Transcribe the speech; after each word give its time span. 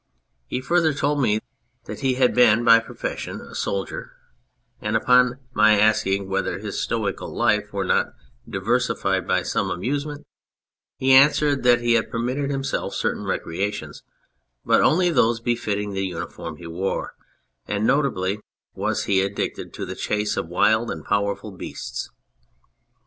He 0.47 0.61
further 0.61 0.95
told 0.95 1.21
me 1.21 1.41
that 1.85 1.99
he 1.99 2.15
had 2.15 2.33
been 2.33 2.63
by 2.65 2.79
profession 2.79 3.39
a 3.39 3.53
soldier, 3.53 4.13
and 4.81 4.95
upon 4.97 5.37
my 5.53 5.79
asking 5.79 6.27
whether 6.27 6.57
his 6.57 6.79
stoical 6.81 7.31
life 7.31 7.71
were 7.71 7.85
not 7.85 8.15
diversified 8.49 9.27
by 9.27 9.43
some 9.43 9.69
amusement 9.69 10.25
he 10.97 11.11
answered 11.13 11.61
that 11.61 11.81
he 11.81 11.93
had 11.93 12.09
per 12.09 12.17
mitted 12.17 12.49
himself 12.49 12.95
certain 12.95 13.25
recreations, 13.25 14.01
but 14.65 14.81
only 14.81 15.11
those 15.11 15.39
befitting 15.39 15.93
the 15.93 16.01
uniform 16.03 16.57
he 16.57 16.65
wore, 16.65 17.13
and 17.67 17.85
notably 17.85 18.39
was 18.73 19.03
he 19.03 19.21
addicted 19.21 19.71
to 19.75 19.85
the 19.85 19.93
chase 19.95 20.35
of 20.35 20.47
wild 20.47 20.89
and 20.89 21.05
powerful 21.05 21.51
beasts. 21.51 22.09